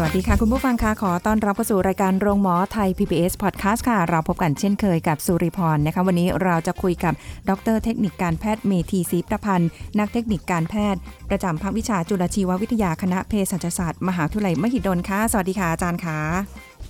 [0.00, 7.14] สวัสดีค่ะ คุณผู้ฟังค่ะขอต้อนรับเข้าสู่รายการโรงหมอไทย PBS Podcast ค่ะ เราพบกันเช่นเคยกับสุริพรนะคะ วันนี้เราจะคุยกับ
[7.48, 16.18] ดรเทคนิคการแพทย์เมธีศรีประพันธ์ นักเทคนิคการแพทย์ ประจำภาควิชาจุลชีววิทยาคณะเภสัชศาสตร์ มหาวิทยาลัยมหิดลค่ะ สวัสดีค่ะอาจารย์ค่ะ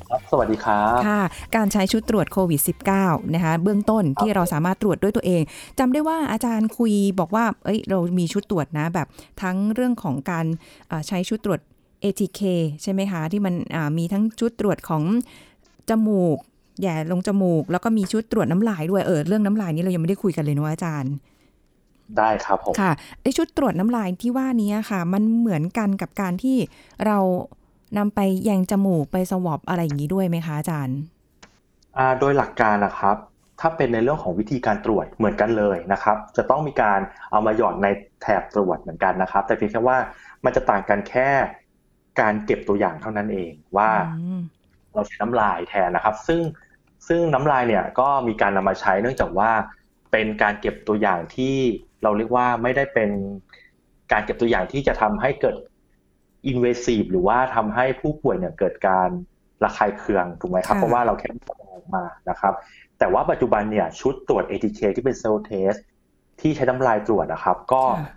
[0.09, 1.21] ครับสวัสดีครับค่ะ
[1.57, 2.61] การใช้ชุดตรวจโควิด
[2.99, 5.43] -19 นะคะเบื้องต้นที่เราสามารถตรวจด้วยตัวเอง
[5.79, 9.07] จำได้ว่าอาจารย์คุยบอกว่าเอ้ยเรามีชุดตรวจนะแบบ
[9.43, 10.47] ทั้งเรื่องของการ
[10.89, 11.61] เอ่อใช้ชุดตรวจ
[12.05, 12.41] ATK
[12.83, 15.03] ใช่ไหมคะ ที่มันอ่ามีทั้งชุดตรวจของ
[15.91, 16.39] จมูก
[16.81, 21.13] แหย่ลงจมูก แล้วก็มีชุดตรวจน้ำลายด้วยเออเรื่องน้ำลายนี่เรายังไม่ได้คุยกันเลยเนอะอาจารย์
[22.19, 26.57] ได้ครับผมค่ะไอชุดตรวจน้ำลายที่ว่านี้ค่ะ มันเหมือนกันกับการที่
[27.07, 27.19] เรา
[27.99, 30.99] นำไปแยงจมูกไปสวอปอะไรอย่างนี้ด้วยไหมคะอาจารย์
[31.97, 33.17] อ่าโดยหลักการนะครับ
[33.61, 37.87] ถ้าเป็นในเรื่องของวิธีการตรวจเหมือนกันเลยนะครับ จะต้องมีการเอามาหยอดใน
[38.23, 39.99] แถบตรวจเหมือนกันนะครับ แต่เพียงแค่ว่า
[40.45, 41.29] มันจะต่างกันแค่
[42.21, 44.41] การเก็บตัวอย่างเท่านั้นเองว่าอืม
[44.95, 46.41] เราใช้น้ำลายแทนนะครับ ซึ่ง
[47.09, 49.51] ซึ่งน้ำลายเนี่ยก็มีการนำมาใช้เนื่องจากว่า
[50.13, 51.57] เป็นการเก็บตัวอย่างที่
[52.03, 53.11] เราเรียกว่าไม่ได้เป็น
[54.13, 55.57] การเก็บตัวอย่างที่จะทำให้เกิด
[56.51, 59.09] invasive หรือว่าทำให้ผู้ป่วยเนี่ยเกิดการ
[59.65, 62.55] ระคายเคืองถูกไหมครับค่ะเพราะว่าเราแค่ตรวจออกมานะครับ
[62.99, 65.73] แต่ว่าปัจจุบันเนี่ยชุดตรวจ ATK ที่เป็นเซลล์เทส
[66.41, 68.15] ที่ใช้น้ำลายตรวจนะครับ ก็ค่ะ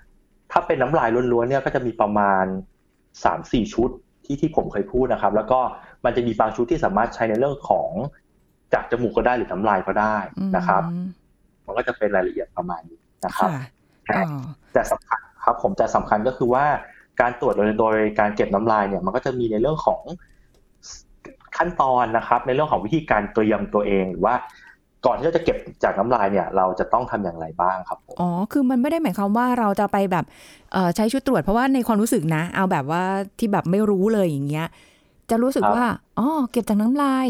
[0.52, 2.46] ถ้าเป็นน้ำลายล้วนๆเนี่ยก็จะมีประมาณ
[3.20, 3.90] 3-4ชุด
[4.26, 5.60] ที่ที่ผมเคยพูดนะครับ แล้วก็
[6.06, 7.90] มันจะมีบางชุดที่สามารถใช้ในเรื่องของ
[8.74, 10.18] จากจมูกก็ได้หรือน้ำลายก็ได้
[10.56, 11.08] นะครับอืม
[11.66, 13.50] มันก็จะเป็นรายละเอียดประมาณนี้นะครับ
[14.10, 14.42] ค่ะอ๋อ
[14.74, 16.66] แต่สำคัญครับ ผมแต่สำคัญก็คือว่า
[17.22, 20.02] การตรวจโดยโดยการเก็บน้ำลายเนี่ย มันก็จะมีในเรื่องของ
[21.58, 24.36] ขั้นตอนนะครับ ในเรื่องของวิธีการเตรียมตัวเองหรือว่า
[25.06, 30.26] ก่อนที่เราจะเก็บจากน้ำลายเนี่ย เราจะต้องทำอย่างไรบ้างครับผมอ๋อคือมันไม่ได้หมายความว่าเราจะไปแบบ
[30.74, 33.04] เอ่อใช้ชุดตรวจเพราะว่าในความรู้สึกนะ เอาแบบว่า
[33.40, 34.68] ที่แบบไม่รู้เลยอย่างเงี้ย
[35.30, 35.88] จะรู้สึกครับว่า
[36.20, 37.28] อ๋อเก็บจากน้ำลาย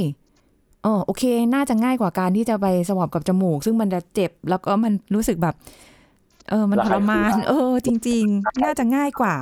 [0.86, 1.24] อ๋อโอเค
[1.54, 5.56] น่าจะง่ายกว่าการที่จะไปสวอปกับจมูก ซึ่งมันจะเจ็บแล้วก็มันรู้สึกแบบ
[6.50, 9.36] เออมันทรมาน เออ จริง ๆ น่าจะง่ายกว่า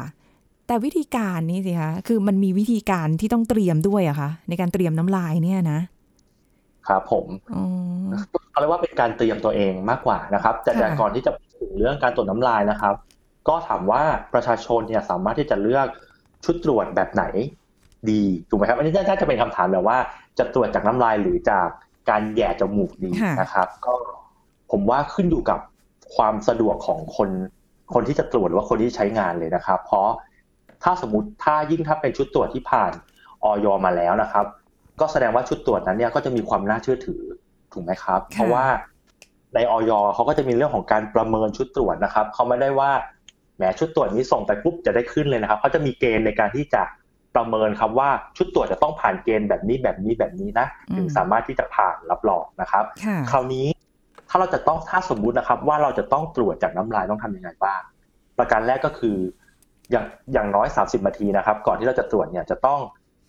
[0.67, 5.79] แต่วิธีการนี่สิคะคือมันมีวิธีการที่ต้องเตรียมด้วยอะคะในการเตรียมน้ำลายเนี่ยนะ
[6.89, 7.63] ครับผมอ๋อ
[8.51, 12.95] เขาเรียกว่าเป็นการเตรียมตัวเองมากกว่านะครับ แต่ค่ะแต่ก่อนที่จะพูดถึงเรื่องการตรวจน้ำลายนะครับ
[13.47, 14.01] ก็ถามว่า
[14.33, 15.87] ประชาชนเนี่ยสามารถที่จะเลือก
[16.45, 17.23] ชุดตรวจแบบไหน
[18.11, 19.97] ดีถูกไหมครับอันนี้น่าจะเป็นคำถามแบบว่า
[20.39, 21.67] จะตรวจจากน้ำลายหรือจาก
[22.09, 23.11] การแหย่จมูกดี
[23.41, 23.93] นะครับ ก็
[24.71, 25.59] ผมว่าขึ้นอยู่กับ
[26.15, 27.29] ความสะดวกของคน
[27.93, 30.09] คนที่จะตรวจหรือว่าคนที่ใช้งานเลยนะครับ เพราะ
[30.83, 32.91] ถ้าสมมติถ้ายิ่งถ้าเป็นชุดตรวจที่ผ่าน
[33.43, 34.45] ออยมาแล้วนะครับ
[35.01, 37.21] ก็แสดงว่าชุดตรวจนั้นเนี่ยก็จะมีความน่าเชื่อถือ
[37.73, 38.65] ถูกไหมครับ เพราะว่า
[39.55, 42.91] ในออยเขาก็จะมีเรื่องของการประเมินชุดตรวจนะครับเขาไม่ได้ว่า
[43.57, 46.81] แหมชุดตรวจนี้ส่งไปปุ๊บจะได้ขึ้นเลยนะครับเขาจะมีเกณฑ์ในการที่จะ
[47.35, 50.67] ประเมินครับว่าชุดตรวจจะต้องผ่านเกณฑ์แบบนี้แบบนี้แบบนี้นะ
[50.97, 53.67] ถึงสามารถที่จะผ่านรับรองนะครับค่ะคราวนี้
[54.29, 57.81] ถ้าเราจะต้องถ้าสมมุตินะครับ ว่าเราจะต้องตรวจจากน้ำลายต้องทำยังไงบ้าง
[58.37, 59.17] ประการแรกก็คือ
[59.91, 62.79] อย่างอย่างน้อย 30นาทีนะครับ ก่อนที่เราจะตรวจเนี่ยจะต้อง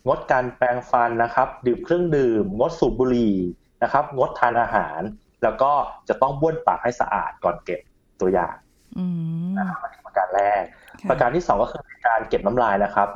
[0.07, 3.37] งดการแปรงฟันนะครับ ดื่มเครื่องดื่ม งดสูบบุหรี่
[3.83, 5.01] นะครับ งดทานอาหาร
[5.43, 5.73] แล้วก็
[6.09, 7.81] จะต้องบ้วนปากให้สะอาดก่อนเก็บ
[8.21, 8.55] ตัวอย่าง
[8.99, 9.05] อื
[9.49, 10.63] มนะครับอันนี้ประการแรก
[11.01, 13.09] ค่ะประการที่สองก็คือการเก็บน้ำลายนะครับ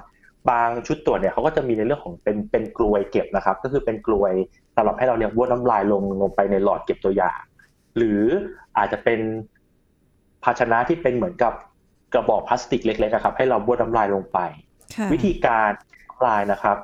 [0.51, 4.33] บางชุดตรวจเนี่ยเขาก็จะมีในเรื่องของเป็นเป็นกลวยเก็บนะครับ ก็คือเป็นกลวย
[4.77, 7.41] สำหรับให้เราเนี่ยบ้วนน้ำลายลงลงไปในหลอดเก็บตัวอย่าง
[7.97, 8.23] หรือ
[8.77, 9.21] อาจจะเป็น
[10.45, 11.53] ภาชนะที่เป็นเหมือนกับ
[12.13, 14.39] กระบอกพลาสติกเล็กๆอะครับให้เราบ้วนน้ำลายลงไป
[14.95, 15.94] ค่ะวิธีการน้ำ
[16.27, 16.77] ลายนะครับ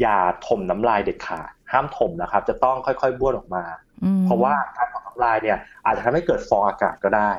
[0.00, 3.64] อย่าถมน้ำลายเด็ดขาดห้ามถมนะครับ จะต้องค่อยๆบ้วนออกมา
[4.04, 7.30] อืมเพราะว่าการถมน้ำลายเนี่ยอาจจะทำให้เกิดฟองอากาศก็ได้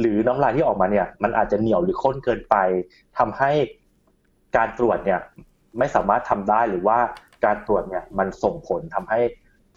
[0.00, 2.56] หรือน้ำลายที่ออกมาเนี่ย มันอาจจะเหนียวหรือข้นเกินไป
[3.18, 3.50] ทำให้
[4.56, 5.20] การตรวจเนี่ย
[5.78, 6.98] ไม่สามารถทำได้หรือว่า
[7.44, 9.20] การตรวจเนี่ยมันส่งผลทำให้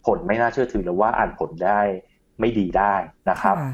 [0.05, 1.79] ผลไม่น่าเชื่อถือหรือว่าอ่านผลได้
[2.39, 2.95] ไม่ดีได้
[3.29, 3.73] นะครับค่ะ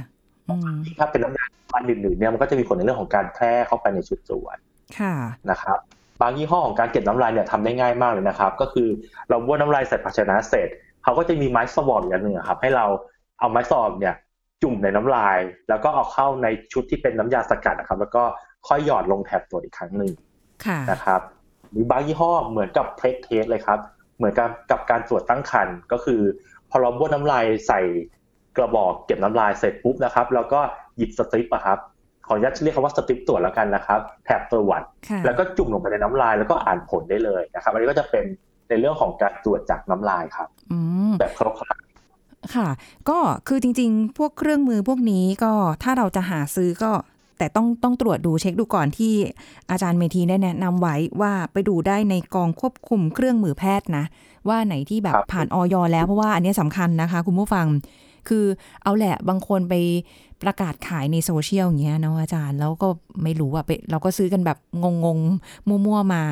[0.50, 1.46] อืมถ้าเป็นน้ำยา
[1.76, 4.58] อันอื่นๆเนี่ยมันก็จะมีผลในเรื่องของการแพร่เข้าไปในชุดตรวจ
[5.00, 5.14] ค่ะ
[5.50, 5.80] นะครับ
[6.22, 8.88] บางยี่ห้อของการเก็บน้ำลายเนี่ยทำได้ง่ายมากเลยนะครับ ก็คือ
[9.30, 10.70] เราบ้วนน้ำลายใส่ภาชนะเสร็จ
[11.04, 12.86] เขาก็จะมีไม้สวอปอย่างหนึ่งอะครับให้เรา
[13.40, 14.16] เอาไม้สวอปเนี่ย
[14.62, 15.38] จุ่มในน้ำลาย
[15.70, 18.24] แล้วก็เอาเข้าในชุดที่เป็นน้ำยาสกัดนะครับ แล้วก็
[18.68, 20.12] ค่อยหยอดลงแถบตรวจอีกครั้งหนึ่ง
[20.66, 21.22] ค่ะนะครับ
[21.76, 23.80] มีบางยี่ห้อเหมือนกับเพล็กเทสเลยครับ
[24.18, 26.22] เหมือนกับกับการตรวจตั้งครรภ์ก็คือ
[26.70, 27.82] พอเราบ้วนน้ำลายใส่
[28.58, 30.60] กระบอกเก็บน้ำลายเสร็จปุ๊บนะครับ แล้วก็
[30.98, 31.80] หยิบสตริปอะครับ
[32.28, 38.26] ขออนุญาตเรียกคำว่าสตริปตรวจแล้วกันนะครับแถบตรวจค่ะแล้วก็จุ่มลงไปในน้ำลายแล้วก็อ่านผลได้เลยนะครับอันนี้ก็จะเป็น
[38.70, 40.78] ในเรื่องของการตรวจจากน้ำลายครับอื
[41.10, 41.78] มแบบครบครัน
[42.56, 42.70] ค่ะ
[43.10, 45.54] ก็คือจริง ๆ พวกเครื่องมือพวกนี้ก็
[45.84, 46.92] ถ้าเราจะหาซื้อก็
[47.38, 49.14] แต่ต้องต้องตรวจดูเช็คดูก่อนที่
[49.72, 54.06] อาจารย์เมธีได้แนะนำไว้ว่าไปดูได้ในกองควบคุมเครื่องมือแพทย์นะ
[54.50, 55.76] ว่าไหนที่แบบผ่านอย.
[55.92, 57.66] แล้วเพราะว่าอันนี้สำคัญนะคะ คุณผู้ฟัง
[58.28, 58.46] คือ
[58.84, 59.74] เอาแหละบางคนไป
[60.44, 62.88] ประกาศขายในโซเชียลอย่างเงี้ยเนาะอาจารย์ แล้วก็
[63.24, 66.24] ไม่รู้อะไปเราก็ซื้อกันแบบงงๆมั่วๆมา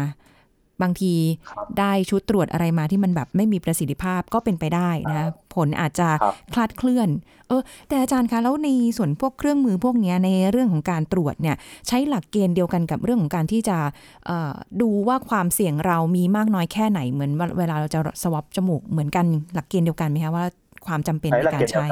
[0.81, 1.13] บางที
[1.49, 7.09] ครับได้ชุดตรวจอะไรมาที่มันแบบไม่มีประสิทธิภาพก็เป็นไปได้นะ ผลอาจจะครับคลาดเคลื่อน
[7.47, 11.55] เออ แต่อาจารย์คะแล้วในส่วนพวกเครื่องมือพวกเนี้ยในเรื่องของการตรวจเนี่ย
[11.87, 13.77] ใช้หลักเกณฑ์เดียวกันกับเรื่องของการที่จะ
[14.25, 20.45] เอ่อดูว่าความเสี่ยงเรามีมากน้อยแค่ไหนเหมือนเวลาเราจะสวอปจมูกเหมือนกันหลักเกณฑ์เดียวกันไหมคะว่า
[20.87, 21.87] ความจำเป็นใช้ในหลักกาเกรณฑ์เดียวใช้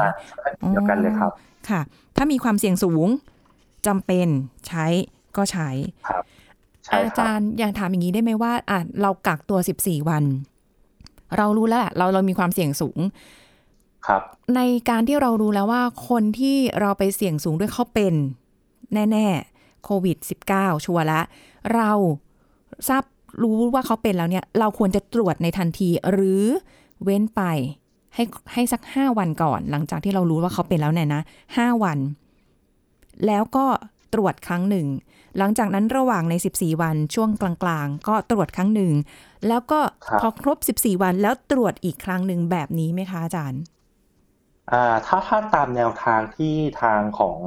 [0.46, 1.32] กันเดียวกันเลยครับ
[1.70, 1.82] ค่ะ
[2.18, 3.08] ถ้ามีความเสี่ยงสูง
[3.88, 4.28] จำเป็น
[4.68, 4.86] ใช้
[5.38, 5.70] ก็ใช้
[6.10, 6.24] ครับ
[6.86, 10.24] ใช่อาครัจาบรย์อยากถามอย่างนี้ได้ไหมว่าอะเรากักตัว14วัน
[11.38, 13.00] เรารู้แล้วแหละเราเรามีความเสี่ยงสูง
[14.08, 14.22] ครับ
[14.56, 18.14] ในการที่เรารู้แล้วว่าคนที่เราไปเสี่ยงสูงด้วยเขาเป็น
[18.94, 20.18] แน่ๆโควิด
[20.52, 21.22] -19 ชัวร์ละ
[21.76, 21.92] เรา
[22.88, 23.04] ทราบ
[23.42, 26.44] รู้ว่าเขาเป็นแล้วเนี่ย เราควรจะตรวจในทันทีหรือ
[27.04, 27.42] เว้นไป
[28.16, 28.24] ให้
[28.54, 31.22] ให้สักห้าวันก่อน หลังจากที่เรารู้ว่าเขาเป็นแล้วเนี่ยนะ
[31.58, 32.00] ห้าวัน
[33.28, 33.66] แล้วก็
[34.14, 34.88] ตรวจครั้งหนึ่ง
[35.38, 38.94] หลังจากนั้นระหว่างใน 14 วันช่วงกลางๆ ก็ตรวจครั้งหนึ่ง
[39.48, 43.62] แล้วก็ครับพอครบ 14 วันแล้วตรวจอีกครั้งหนึ่งแบบนี้ไหมคะอาจารย์
[44.72, 47.40] อ่าถ้าถ้าตามแนวทางที่ทางของ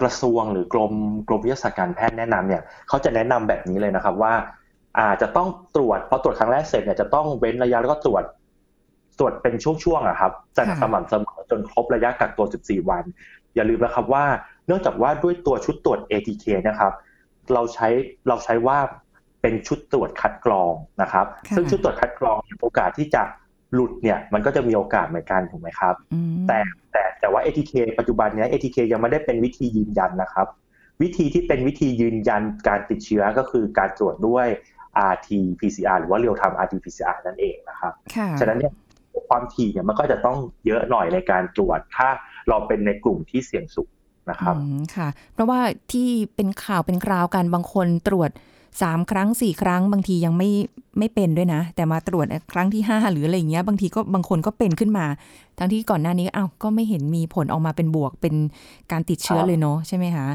[0.00, 0.92] กระทรวงหรือกรม
[1.28, 4.34] กรมวิทยาศาสตร์การแพทย์แนะนำเนี่ยเขาจะแนะนำแบบนี้เลยนะครับว่า
[4.98, 8.24] อาจะต้องตรวจพอตรวจครั้งแรกเสร็จเนี่ยจะต้องเว้นระยะแล้วก็ตรวจ
[9.18, 13.04] ตรวจเป็นช่วงๆอะครับจะค่ะสม่ำเสมอจนครบระยะกักตัว 14 วัน
[13.54, 14.24] อย่าลืมนะครับว่า
[14.66, 16.92] เนื่องจากว่าด้วยตัวชุดตรวจ ATK นะครับ
[17.54, 17.88] เราใช้
[18.28, 18.78] เราใช้ว่า
[19.42, 20.72] เป็นชุดตรวจคัดกรอง
[21.02, 23.22] นะครับค่ะซึ่งชุดตรวจคัดกรองเนี่ยโอกาสที่จะ
[23.74, 26.58] หลุดเนี่ยมันก็จะมีโอกาสเหมือนกันถูกไหมครับอืมแต่
[26.92, 30.46] แต่แต่ว่า ATK ปัจจุบันเนี้ย ATK ยังไม่ได้เป็นวิธียืนยันนะครับ
[31.02, 34.46] วิธีที่เป็นวิธียืนยันการติดเชื้อก็คือการตรวจด้วย
[35.12, 35.28] RT
[35.60, 38.72] PCR หรือว่า real time RT PCR นั่นเองนะครับค่ะฉะนั้นเนี่ย
[39.28, 40.36] ความถี่เนี่ยมันก็จะต้อง
[40.66, 42.08] เยอะหน่อยในการตรวจ ถ้า
[42.48, 43.90] เราเป็นในกลุ่มที่เสี่ยงสูง
[44.30, 45.60] นะครับอืมค่ะ เพราะว่า
[45.92, 48.30] ที่เป็นข่าวเป็นคราวกันบางคนตรวจ
[48.82, 50.50] สามครั้งสี่ครั้ง บางทียังไม่
[50.98, 55.06] ไม่เป็นด้วยนะ แต่มาตรวจครั้งที่ห้าหรืออะไรอย่างเงี้ย บางทีก็บางคนก็เป็นขึ้นมา
[55.58, 58.34] ทั้งที่ก่อนหน้านี้อ้าวก็ไม่เห็นมีผลออกมาเป็นบวกเป็น
[58.92, 60.26] การติดเชื้อครับเลยเนาะใช่ไหมคะ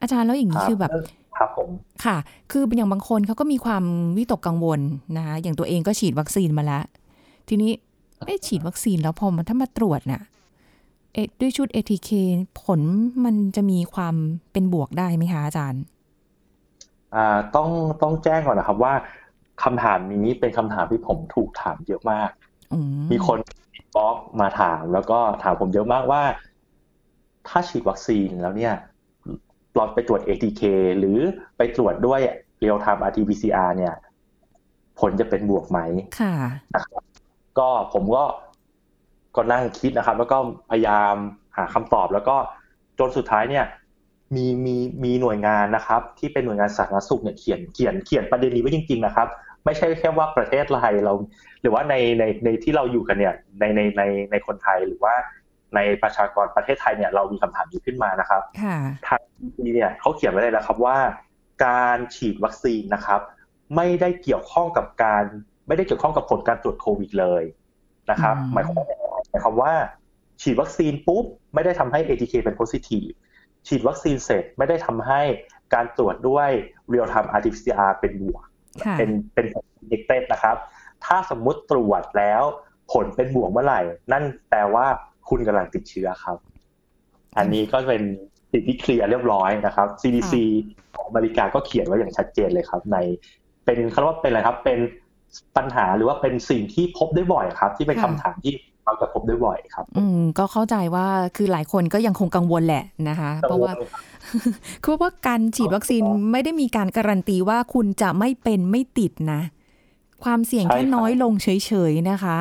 [0.00, 0.90] อาจารย์แล้วอย่างนี้คือแบบ
[1.36, 1.68] ครับผม
[2.04, 2.16] ค่ะ
[2.50, 3.84] คืออย่างบางคนเขาก็มีความ
[4.16, 4.80] วิตกกังวล
[5.16, 6.84] นะคะอย่างตัวเองก็ฉีดวัคซีนมาแล้ว
[7.48, 7.70] ทีนี้
[8.24, 10.22] เอ๊ะฉีดวัคซีนแล้วพอมันถ้ามาตรวจน่ะ
[11.14, 12.10] เอะด้วยชุด ATK
[12.62, 12.80] ผล
[13.24, 14.14] มันจะมีความ
[14.52, 15.82] เป็นบวกได้ไหมคะอาจารย์
[17.14, 17.68] อ่าต้อง
[18.02, 18.94] ต้องแจ้งก่อนนะครับว่า
[19.62, 22.30] คำถามนี้เป็นคำถามที่ผมถูกถามเยอะมาก
[22.72, 23.38] อืมมีคน
[23.96, 26.22] บล็อกมาถามแล้วก็ถามผมเยอะมากว่า
[27.48, 28.74] ถ้าฉีดวัคซีนแล้วเนี่ย
[29.74, 30.62] เราไปตรวจ ATK
[30.98, 31.18] หรือ
[31.56, 32.20] ไปตรวจด้วย
[32.62, 33.94] real time RT-PCR เนี่ย
[35.00, 35.78] ผลจะเป็นบวกไหม
[36.20, 36.34] ค่ะ
[36.74, 37.02] นะครับ
[37.58, 38.24] ก็ผมก็
[39.36, 40.36] ก็นั่งคิดนะครับ แล้วก็
[40.70, 41.14] พยายาม
[41.56, 42.36] หาคำตอบ แล้วก็
[42.98, 43.64] จนสุดท้ายเนี่ย
[44.34, 49.28] มีมีมีหน่วยงานนะครับ ที่เป็นหน่วยงานสาธารณสุขเนี่ยเขียนเขียนเขียนประเด็นนี้ไว้จริง ๆ นะครับ
[49.64, 51.12] ไม่ใช่แค่ว่าประเทศไทยเรา
[51.60, 55.14] หรือว่าในในในที่เราอยู่กันเนี่ยในในในในคนไทยหรือว่า
[55.74, 59.20] ในประชากรประเทศไทยเนี่ยเรามีคำถามนี้ขึ้นมานะครับค่ะทาง
[59.56, 60.98] ที่เนี่ยเขาเขียนไว้เลยนะครับว่า
[61.66, 63.20] การฉีดวัคซีนนะครับ
[63.76, 65.24] ไม่ได้เกี่ยวข้องกับการ
[65.66, 67.44] ไม่ได้เกี่ยวข้องกับผลการตรวจโควิดเลย
[68.10, 68.86] นะครับอืมหมายความว่า
[69.30, 69.72] หมายความว่า
[70.42, 73.06] ฉีดวัคซีนปุ๊บไม่ได้ทำให้ ATK เป็น positive
[73.66, 75.20] ฉีดวัคซีนเสร็จไม่ได้ทำให้
[75.74, 76.50] การตรวจด้วย
[76.92, 78.44] real time RT-PCR เป็นบวก
[78.84, 79.46] ค่ะเป็นเป็น
[79.88, 80.56] เด็กเต้นนะครับ
[81.04, 82.42] ถ้าสมมุติตรวจแล้ว
[82.92, 83.80] ผลเป็นบวกเมื่อไหร่
[84.12, 84.86] นั่นแปลว่า
[85.28, 86.38] คุณกำลังติดเชื้อครับ
[87.38, 88.02] อันนี้ก็เป็น
[88.52, 90.34] สิ่งที่เคลียร์เรียบร้อยนะครับ CDC
[90.96, 92.96] ของอเมริกาก็เขียนไว้อย่างชัดเจนเลยครับ ใน
[93.64, 94.78] เป็นเขาเรียกว่าเป็นอะไรครับ เป็น
[95.56, 98.52] ปัญหาหรือว่าเป็นสิ่งที่พบได้บ่อยครับ ที่เป็นค่ะคำถามที่
[98.84, 103.72] เราจะพบได้บ่อยครับ อืมก็เข้าใจว่าคือหลายคนก็ยังคงกังวลแหละนะคะ เพราะว่า
[104.84, 106.02] คือว่าการฉีดวัคซีน
[106.32, 109.40] ไม่ได้มีการการันตีว่าคุณจะไม่เป็นไม่ติดนะ
[110.24, 112.38] ความเสี่ยงใช่แค่ครับน้อยลงเฉยๆนะคะ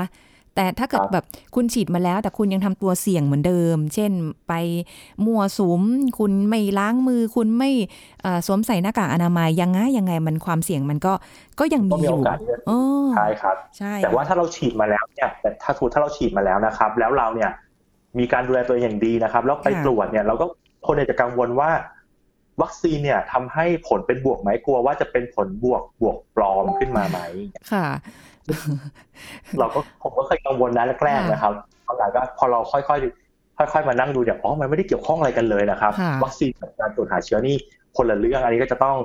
[0.55, 4.11] แต่ถ้าเกิดครับแบบคุณฉีดมาแล้วแต่คุณยังทำตัวเสี่ยงเหมือนเดิม เช่น
[4.47, 4.53] ไป
[5.25, 5.81] มั่วสุม
[6.19, 7.71] คุณไม่ล้างมือ คุณไม่
[8.21, 11.13] เอ่อสวมใส่หน้ากากอนามัยยังไงยังไงมันความเสี่ยงมันก็
[11.59, 12.71] ก็ยังก็มีมีอโอยู่กาสที่จะเอ
[13.05, 17.49] อใช่ครับใช่แต่ว่าถ้าเราฉีดมาแล้วเนี่ยแต่ถ้าสมมติถ้าเราฉีดมาแล้วนะครับ แล้วเราเนี่ย
[18.19, 20.45] มีการดูแลตัวเองอย่างดีนะครับ แล้วไปตรวจเนี่ยเราก็
[20.85, 21.71] คนเนี่ยจะกังวลว่า
[22.61, 27.19] วัคซีนเนี่ยทำให้ผลเป็นบวกไหมกลัวว่าจะเป็นผลบวกบวกปลอมขึ้นมาไหม
[27.71, 27.87] ค่ะ
[29.59, 31.53] เราก็ผมก็เคยกังวลนะแรกๆนะครับ
[31.85, 37.55] ตอนหลังก็พอเราค่อยๆค่อย ๆ มานั่งดูเนี่ยอ๋อมันไม่ได้เกี่ยวข้องอะไรกันเลยนะครับค่ะวัคซีนกับการตรวจหาเชื้อนี่
[37.97, 38.97] คนละเรื่องอันนี้ก็จะต้อง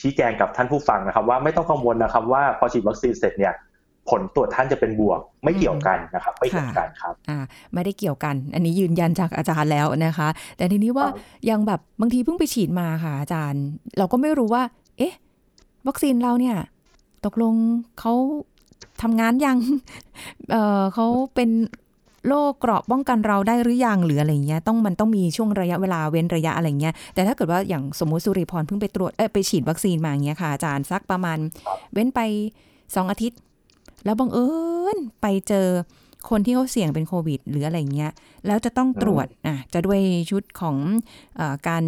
[0.00, 3.54] ชี้แจงกับท่านผู้ฟังนะครับ ว่าไม่ต้องกังวลนะครับ ว่าพอฉีดวัคซีนเสร็จเนี่ย
[4.10, 7.38] ผลตรวจท่านจะเป็นบวก ไม่เกี่ยวกันนะครับไม่เกี่ยวกันครับอ่า
[7.74, 11.16] ไม่ได้เกี่ยวกัน อันนี้ยืนยันจากอาจารย์แล้วนะคะ แต่ทีนี้ว่าครับ
[11.50, 13.62] ยังแบบบางทีเพิ่งไปฉีดมาค่ะอาจารย์
[13.98, 14.62] เราก็ไม่รู้ว่า
[14.98, 15.14] เอ๊ะ
[15.88, 16.56] วัคซีนเราเนี่ย
[17.24, 17.54] ตกลง
[18.00, 18.12] เขา
[19.02, 19.58] ทำงานยัง
[20.50, 21.50] เออเขาเป็น
[22.28, 31.38] โรคเกราะป้องกันเราได้หรือยังหรืออะไรเงี้ยต้องมันต้องมีช่วงระยะเวลาเว้นระยะอะไรเงี้ยแต่ถ้าเกิดว่าอย่างสมมุติสุริพรเพิ่งไปตรวจเอ้ยไปฉีดวัคซีนมาอย่างเงี้ยค่ะอาจารย์สักประมาณ
[31.92, 32.20] เว้นไป
[32.94, 33.38] สองอาทิตย์
[34.04, 34.46] แล้วบังเอิ
[34.96, 35.66] ญไปเจอ
[36.30, 38.10] คนที่เขาเสี่ยงเป็นโควิด หรืออะไรเงี้ย
[38.46, 40.76] แล้วจะต้องตรวจอะจะด้วยชุดของ
[41.36, 41.84] เออการ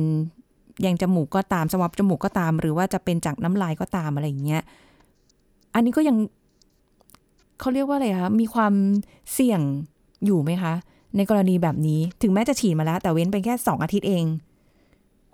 [0.80, 4.62] แยงจมูกก็ตามสวอปจมูกก็ตาม หรือว่าจะเป็นจากน้ำลายก็ตามอะไรอย่างเงี้ย
[5.74, 6.16] อันนี้ก็ยัง
[7.60, 8.74] เขาเรียกว่าอะไรคะมีความ
[9.34, 9.60] เสี่ยง
[10.24, 10.74] อยู่ไหมคะ
[11.16, 14.24] ในกรณีแบบนี้ถึงแม้จะฉีดมาแล้ว แต่เว้นไปแค่สองอาทิตย์เอง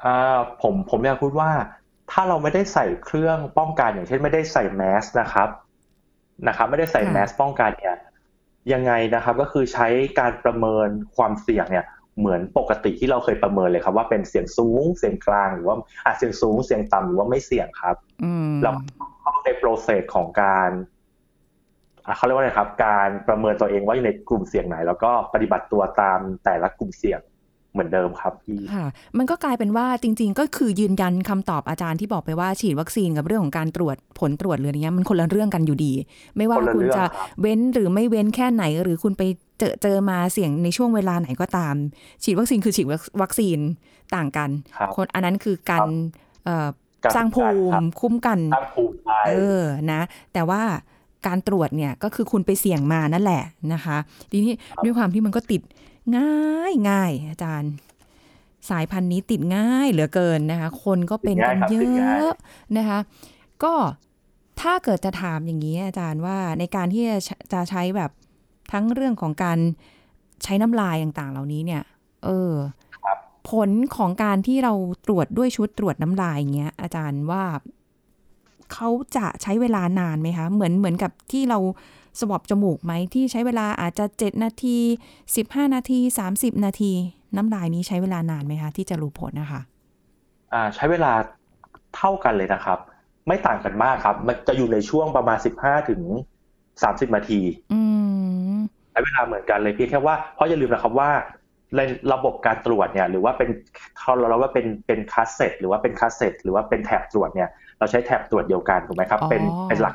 [0.04, 1.50] อ่าผมผมอยากพูดว่า
[2.10, 5.48] ถ้าเราไม่ได้ใส่เครื่องป้องกันอย่างเช่นไม่ได้ใส่แมสนะครับ
[6.48, 7.96] นะครับ ไม่ได้ใส่ค่ะแมสป้องกันเนี่ย
[8.72, 11.86] ยังไงนะครับก็คือใช้การประเมินความเสี่ยงเนี่ย
[12.18, 18.72] เหมือนปกติที่เราเคยประเมินเลยครับ ว่าเป็นเสียงสูงเสียงกลางหรือว่าอะเสียงสูงเสียงต่ำหรือว่าไม่เสี่ยงครับอืมเรา
[19.20, 20.99] เข้าในโปรเซสของการอะ
[22.16, 27.20] เขาเรียกว่าอะไรครับ การประเมินตัวเองว่าอยู่ในกลุ่มเสี่ยงไหน แล้วก็ปฏิบัติตัวตามแต่ละกลุ่มเสี่ยง
[27.72, 28.86] เหมือนเดิมครับพี่ค่ะ
[29.18, 35.92] มันก็กลายเป็นว่าจริง ๆ ก็คือยืนยันคำตอบอาจารย์ที่บอกไปว่าฉีดวัคซีนกับเรื่องของการตรวจผลตรวจหรืออะไรเงี้ยมันคนละเรื่องกันอยู่ดี
[36.36, 39.22] ไม่ว่าคนละคุณเรื่องจะครับเว้นหรือไม่เว้นแค่ไหน หรือคุณไป
[39.58, 41.74] เจอเจอมาเสี่ยงในช่วงเวลาไหนก็ตาม
[42.24, 42.86] ฉีดวัคซีนคือฉีด
[43.22, 43.58] วัคซีน
[44.14, 45.86] ต่างกันครับคนอันนั้นคือการ
[46.44, 46.68] เอ่อ
[47.04, 50.00] การสร้างภูครับมิคุ้มกันสร้างภูมิใจเออนะ
[50.32, 50.62] แต่ว่า
[51.26, 53.96] การตรวจเนี่ยก็คือคุณไปเสี่ยงมานั่นแหละนะคะ
[54.30, 55.62] ทีนี้ด้วยความที่มันก็ติด
[56.16, 57.72] ง่ายง่ายอาจารย์
[58.70, 62.98] สายพันธุ์นี้ติดง่ายเหลือเกินนะคะ คนก็เป็นกันเยติดง่ายครับติดง่ายอะนะคะ
[63.64, 63.74] ก็
[64.60, 67.18] ถ้าเกิดจะถามอย่างนี้อาจารย์ว่าในการที่จะ
[67.52, 68.10] จะใช้แบบ
[68.72, 69.58] ทั้งเรื่องของการ
[70.44, 71.82] ใช้น้ำลายต่างๆ เหล่านี้เนี่ย
[72.24, 72.52] เออ
[73.04, 73.18] ครับ
[73.50, 74.72] ผลของการที่เรา
[75.06, 77.42] ตรวจด้วยชุดตรวจน้ำลายอย่างเงี้ยอาจารย์ว่า
[78.72, 81.58] เขาจะใช้เวลานานไหมคะ เหมือนเหมือนกับที่เรา
[82.20, 84.76] สวอปจมูกไหมที่ใช้เวลาอาจจะเจ็ดนาที
[85.36, 86.92] สิบห้านาทีสามสิบนาที
[87.36, 89.60] น้ำลายนี้ใช้เวลานานไหมคะ ที่จะรู้ผลนะคะ
[90.52, 91.12] อ่าใช้เวลา
[91.96, 92.78] เท่ากันเลยนะครับ
[93.26, 96.00] ไม่ต่างกันมากครับ มันจะอยู่ในช่วงประมาณ 15ถึง
[96.58, 97.40] 30 นาที
[97.72, 97.80] อื
[98.54, 98.58] ม
[98.90, 101.10] ใช้เวลาเหมือนกันเลยเพียงแค่ว่าเพราะอย่าลืมนะครับว่า
[101.76, 101.80] ใน
[102.12, 103.50] ระบบการตรวจเนี่ยหรือว่าเป็น
[103.98, 107.48] เขาเราว่าเป็นเป็นคัสเซ็ตหรือว่าเป็นคัสเซ็ตหรือว่าเป็นแถบตรวจเนี่ย
[107.78, 109.94] เราใช้แถบตรวจเดียวกันถูกไหมครับอ๋อเป็นเป็นหลัก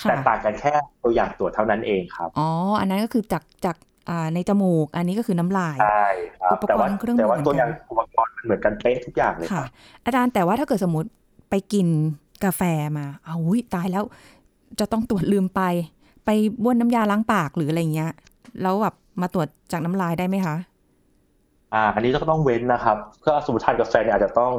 [0.00, 0.72] ค่ะแต่ต่างกันแค่
[1.02, 2.48] ตัวอย่างตรวจเท่านั้นเองครับอ๋อ
[2.80, 3.76] อันนั้นก็คือจากจาก
[4.10, 6.06] อ่าในจมูก อันนี้ก็คือน้ำลายใช่
[6.40, 9.66] ครับอุปกรณ์แต่ว่าเครื่องมือแต่ว่าเหมือนกันตัวอย่างอุปกรณ์มันเหมือนกันเป๊ะทุกอย่างเลยคค่ะรับ
[10.04, 11.08] อาจารย์แต่ว่าถ้าเกิดสมมติ
[11.50, 11.86] ไปกิน
[12.44, 12.62] กาแฟ
[12.98, 14.04] มาเอาอุ้ยตายแล้ว
[14.80, 15.62] จะต้องตรวจลืมไป
[16.24, 16.30] ไป
[16.62, 18.12] บ้วนน้ำยาล้างปากหรืออะไรเงี้ย
[18.62, 20.56] แล้วแบบ มาตรวจจากน้ำลายได้ไหมคะ
[21.74, 22.96] อ่า อันนี้ก็ต้องเว้นนะครับ
[23.26, 24.52] ก็สมมติทานกาแฟเนี่ยอาจจะต้อง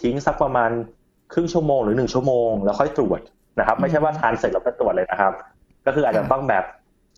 [0.00, 0.70] ทิ้งสักประมาณ
[1.32, 3.20] ครึ่งชั่วโมงหรือหนึ่งชั่วโมงแล้วค่อยตรวจ
[3.58, 5.32] นะครับ ไม่ใช่ว่าทานเสร็จแล้วก็ตรวจเลยนะครับ
[5.86, 6.64] ก็คืออาจจะต้องแบบ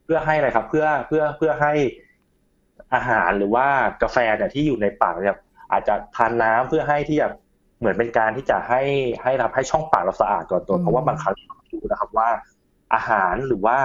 [0.04, 1.72] เพื่อให้อะไรครับ เพื่อเพื่อเพื่อให้
[2.94, 3.66] อาหารหรือว่า
[4.02, 5.38] กาแฟเนี่ยที่อยู่ในปากเนี่ย
[5.72, 7.28] อาจจะทานน้ำเพื่อให้ที่จะ
[7.78, 8.82] เหมือนเป็นการที่จะให้
[9.22, 12.28] ให้ทำให้ช่องปากเราสะอาดก่อนตัวอืมเพราะว่าบางครั้งเราไม่รู้นะครับว่า
[12.94, 13.76] อาหารหรือว่า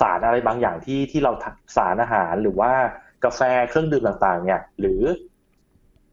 [0.00, 2.72] สารอะไรบางอย่างที่ที่เราทานสารอาหารหรือว่า
[3.24, 5.00] กาแฟเครื่องดื่มต่างๆ เนี่ย หรือ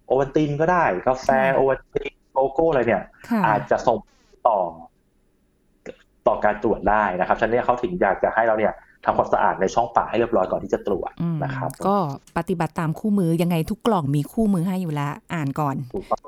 [0.06, 3.98] โอวัลตินก็ได้ กาแฟโอวัลตินโกโก้อะไรเนี่ยค่ะอาจจะส่ง
[4.48, 4.60] ต่อ
[6.28, 8.74] ต่อการตรวจได้นะครับฉะนั้นเนยเขาถึงอยากจะให้เราเนี่ย
[9.06, 11.96] ทำความสะอาดในช่องปากให้เรียบร้อยก่อนที่จะตรวจอืมนะครับ ก็
[12.38, 16.22] ปฏิบัติตามคู่มือยังไงทุกกล่องมีคู่มือให้อยู่แล้ว อ่านก่อนถูกต้อง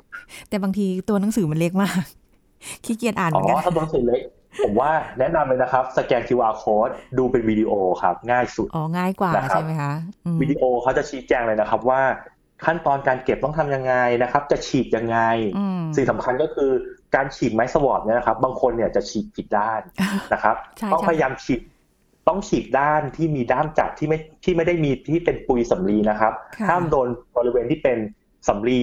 [0.48, 2.02] แต่บางทีตัวหนังสือมันเล็กมาก
[2.84, 4.20] ขี้เกียจอ่านเหอ๋มือนอกันถ้าตัวหนังสือเล็ก
[4.64, 9.92] ผมว่าแนะนำเลยนะครับ สแกน QR code ดูเป็นวิดีโอครับ ง่ายสุด อ๋อ ง่ายกว่านะครับใช่ไหมคะ
[10.26, 12.00] อืมวิดีโอเขาจะชี้แจงเลยนะครับว่า
[12.64, 15.18] ขั้นตอนการเก็บต้องทำยังไงนะครับ จะฉีดยังไง
[15.58, 16.70] อืมสิ่งสำคัญก็คือ
[17.14, 19.80] การฉีดไม้สวอปเนี่ยนะครับ บางคนเนี่ยจะฉีดผิดด้าน
[20.32, 21.60] นะครับใช่ต้องใช่พยายามฉีด
[22.28, 27.98] ต้องฉีกด้านที่มีด้ามจับที่ไม่ที่ไม่ได้มีที่เป็นปุยสำลีนะครับค่ะห้ามโดนบริเวณที่เป็น
[28.48, 28.82] สำลี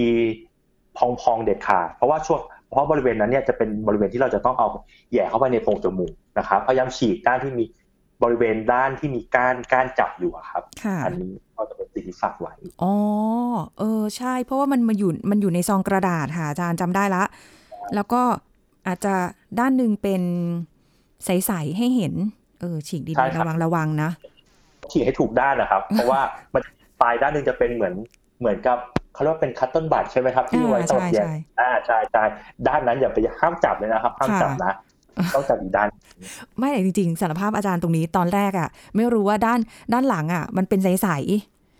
[0.96, 0.98] พ
[1.30, 4.68] องๆเด็ดขาดเพราะว่าช่วง เพราะบริเวณนั้นเนี่ยจะเป็นบริเวณที่เราจะต้องเอา
[5.12, 7.64] แหย่เข้าไปในโพรงจมูกนะครับพยายามฉีกด้านที่มี
[8.22, 12.94] บริเวณด้านที่มีก้านก้านจับอยู่อะครับค่ะอันนี้ก็จะเป็นสิ่งที่ฝากไว้อ๋อ
[13.78, 17.22] เออใช่ เพราะว่ามันมาอยู่มันอยู่ในซองกระดาษค่ะอาจารย์จำได้ละ
[17.94, 18.22] แล้วก็
[18.86, 19.14] อาจจะ
[19.60, 20.22] ด้านหนึ่งเป็น
[21.24, 22.14] ใสๆให้เห็น
[22.60, 24.10] เออฉีกดีใช่ๆครับระวังระวังนะ
[24.90, 26.20] ฉีกให้ถูกด้านนะครับ เพราะว่า
[26.54, 26.62] มัน
[27.00, 27.94] ปลายด้านหนึ่งจะเป็นเหมือน
[28.40, 28.78] เหมือนกับ
[29.18, 32.24] เขาเรียกว่าเป็นคัตเติ้ลบัตใช่ไหมครับที่ไว้สำหรับแยกใช่ใช่อ่าใช่ใช่
[32.66, 34.72] ด้านนั้นอย่าไปห้ามจับเลยนะครับห้ามจับนะ
[35.34, 35.88] ต้องจับอีกด้าน
[36.58, 39.58] ไม่แต่จริงๆสารภาพอาจารย์ตรงนี้ตอนแรกอะ่ะ ไม่รู้ว่าด้าน
[39.92, 41.08] ด้านหลังอะ่ะ มันเป็นใส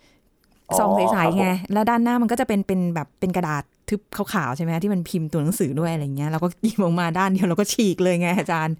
[0.03, 8.75] ๆซองใสๆไงแล้วด้านหน้ามันก็จะเป็นเป็นแบบเป็นกระดาษทึบขาวๆใช่ไหมที่มันพิมพ์ตัวหนังสือด้วยอะไรเงี้ยเราก็หยิบออกมาด้านเดียวเราก็ฉีกเลยไงอาจารย์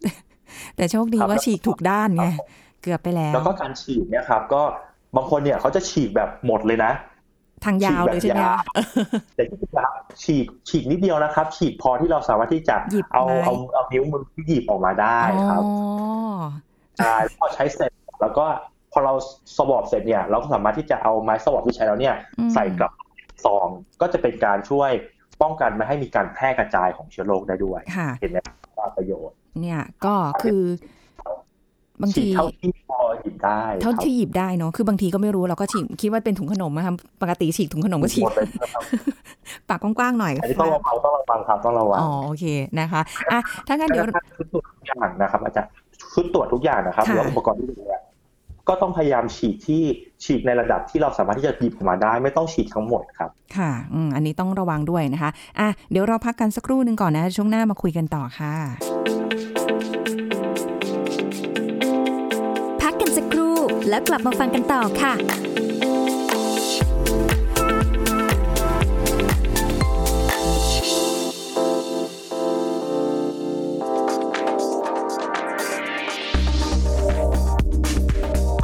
[0.00, 0.10] แต่
[0.76, 2.26] แต่โชคดีว่าฉีกถูกด้านไง
[2.82, 4.62] เกือบไปแล้ว แล้วก็การฉีกเนี่ยครับ ก็
[5.16, 6.92] บางคนเนี่ยเขาจะฉีกแบบหมดเลยนะ
[7.64, 9.92] ทางยาวเลยใช่ไหมฉีกแบบคะยาวแต่ที่ครับ
[10.22, 15.72] ฉีกฉีกนิดเดียวนะครับ ฉีกพอที่เราสามารถที่จะหยิบเอาไม้เอาเอานิ้วมือที่หยิบออกมาได้ครับอ๋อ
[16.98, 18.46] ใช่พอใช้เสร็จแล้วก็
[18.92, 19.14] พอเรา
[19.56, 22.92] สวอปเสร็จเนี่ยเราก็สามารถที่จะเอาไม้สวอปที่ใช้แล้วเนี่ยอืมใส่กลับ
[23.44, 23.68] ซอง
[24.00, 24.90] ก็จะเป็นการช่วย
[25.42, 28.38] ป้องกันไม่ให้มีการแพร่กระจายของเชื้อโรคได้ด้วยค่ะเห็นไหม
[28.78, 30.62] ว่าประโยชน์เนี่ยก็คือ
[32.02, 38.82] บางฉีทีกเท่าที่พอหยิบได้เท่าครับที่หยิบได้เนาะคือบางทีก็ไม่รู้เราก็ฉีกคิดว่าเป็นถุงขนมนะครับปกติฉีกถุงขนมก็ฉีหกมดเลยนะครับ
[39.68, 42.44] ปากกว้างๆหน่อยอันนี้ต้องระวังต้องระวังครับต้องระวังอ๋อโอเค
[42.80, 43.00] นะคะ
[43.32, 45.70] อะถ้างั้นเดี๋ยวแล้วก็ชุดตรวจทุกอย่างนะครับ อาจารย์
[46.14, 48.02] ชุดตรวจทุกอย่างนะครับหค่ะรือว่าอุปกรณ์ที่ดูเนี่ย
[48.68, 49.82] ก็ต้องพยายามฉีกที่
[50.24, 55.30] ฉีกในระดับที่เราสามารถที่จะหยิบออกมาได้ ไม่ต้องฉีกทั้งหมดครับ ค่ะอืมอันนี้ต้องระวังด้วยนะคะ
[55.60, 58.54] อะเดี๋ยวเราพักกันสักครู่หนึ่งก่อนนะ ช่วงหน้ามาคุยกันต่อค่ะ
[63.92, 65.16] แล้วกลับมาฟังกันต่อค่ะค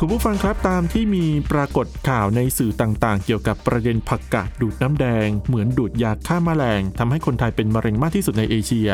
[0.02, 8.88] ุณผู้ฟังครับตามที่มีปรากฏข่าวในสื่อต่างๆ เกี่ยวกับประเด็นผักกาดดูดน้ำแดง เหมือนดูดยาฆ่าแมลงทำให้คนไทยเป็นมะเร็งมากที่สุดในเอเชีย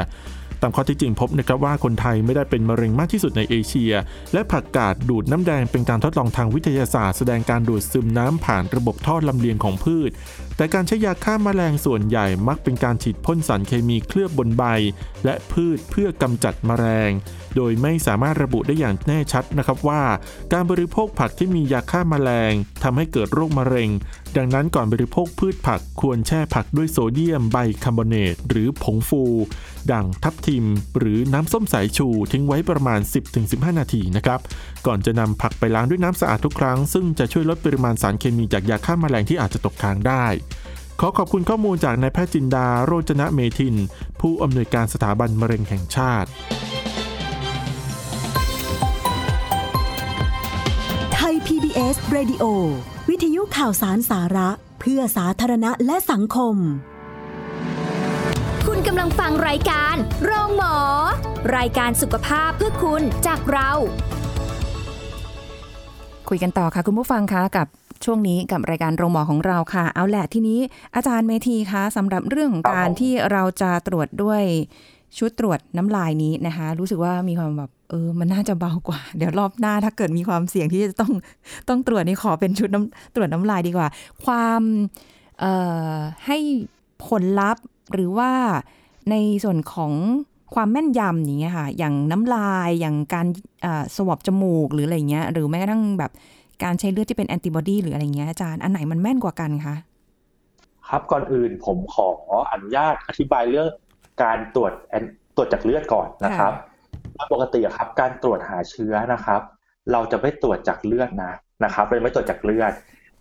[0.65, 3.93] ตามข้อเที่จริงพบนะครับว่าคนไทยไม่ได้เป็นมะเร็งมากที่สุดในเอเชีย
[4.33, 10.11] และผักกาดดูดน้ำแดงเป็นการทดลองทางวิทยาศาสตร์แสดงการดูดซึมน้ำผ่านระบบท่อลำเลียงของพืช
[10.57, 14.65] แต่การใช้ยาฆ่าแมลงส่วนใหญ่มักเป็นการฉีดพ่นสารเคมีเคลือบบนใบ
[15.25, 17.11] และพืชเพื่อกำจัดแมลง
[17.57, 20.03] โดยไม่สามารถระบุได้อย่างแน่ชัดนะครับว่า
[20.53, 23.91] การบริโภคผักที่มียาฆ่าแมลงทำให้เกิดโรคมะเร็ง
[24.37, 29.23] ดังนั้นก่อนบริโภคพืชผักควรแช่ผักด้วยโซเดียมไบคาร์บอเนตหรือผงฟู
[29.93, 30.65] ดังทับทิม
[30.99, 33.01] หรือน้ำส้มสายชูทิ้งไว้ประมาณ
[33.41, 34.41] 10-15 นาทีนะครับ
[34.87, 40.27] ก่อนจะนำผักไปล้างด้วยน้ำสะอาดทุกครั้ง ซึ่งจะช่วยลดปริมาณสารเคมีจากยาฆ่าแมลงที่อาจจะตกค้างได้
[41.01, 43.77] ขอขอบคุณข้อมูลจากนายแพทย์จินดา โรจนะเมทิน
[44.21, 46.29] ผู้อำนวยการสถาบันมะเร็งแห่งชาติ
[51.15, 52.45] ไทย PBS Radio
[53.09, 54.49] วิทยุข่าวสารสาระ
[54.81, 56.57] เพื่อสาธารณะและสังคม
[58.67, 59.95] คุณกำลังฟังรายการ
[60.25, 60.77] โรงหมอ
[61.57, 63.71] รายการสุขภาพเพื่อคุณจากเรา
[66.29, 67.67] คุยกันต่อค่ะ คุณผู้ฟังคะกับ
[68.05, 70.59] ช่วงนี้กับรายการโรงหมอของเราค่ะ เอาแหละทีนี้
[70.95, 74.43] อาจารย์เมธีคะสำหรับเรื่องของครับการผมที่เราจะตรวจด้วย
[75.19, 81.13] ชุดตรวจน้ำลายนี้นะคะ รู้สึกว่ามีความแบบเออมันน่าจะเบากว่า เดี๋ยวรอบหน้าถ้าเกิดมีความเสี่ยงที่จะต้อง
[81.69, 83.89] ต้องตรวจนี่ขอเป็นชุดน้ำตรวจน้ำลายดีกว่า
[84.25, 84.63] ความ
[85.41, 85.53] เอ่
[85.91, 85.95] อ
[86.27, 86.39] ให้
[87.07, 88.31] ผลลัพธ์หรือว่า
[89.11, 89.93] ในส่วนของ
[90.55, 93.27] ความแม่นยำอย่างเงี้ยค่ะ อย่างน้ำลาย อย่างการ
[93.65, 96.13] อ่อสวอปจมูกหรืออะไรเงี้ย หรือแม้กระทั่งแบบ
[96.65, 99.75] การใช้เลือดที่เป็นแอนติบอดีหรืออะไรเงี้ยอาจารย์ อันไหนมันแม่นกว่ากันคะ
[100.89, 102.07] ครับ ก่อนอื่นผมขอ
[102.53, 103.69] อนุญาตอธิบายเรื่อง
[104.23, 105.05] การตรวจแอน
[105.37, 106.53] ตรวจจากเลือดก่อนนะครับ
[107.33, 109.41] ปกติครับ การตรวจหาเชื้อนะครับ
[109.93, 111.33] เราจะไม่ตรวจจากเลือดนะ
[111.65, 112.73] นะครับเราไม่ตรวจจากเลือด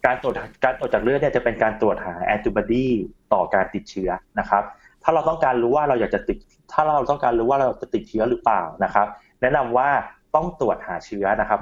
[0.05, 2.87] การตรวจการตรวจจากเลือดเนี่ยจะเป็นการตรวจหาแอนติบอดี
[3.33, 4.63] ต่อการติดเชื้อนะครับ
[5.03, 6.37] ถ้าเราต้องการรู้ว่าเราอยากจะติด
[6.73, 9.07] ถ้าเราต้องการรู้ว่าเราจะติดเชื้อหรือเปล่านะครับ
[9.41, 9.89] แนะนำว่า
[10.35, 11.59] ต้องตรวจหาเชื้อนะครับ